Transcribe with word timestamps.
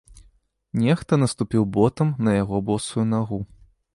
Нехта 0.83 1.19
наступіў 1.23 1.67
ботам 1.77 2.07
на 2.27 2.31
яго 2.41 2.63
босую 2.69 3.05
нагу. 3.15 3.39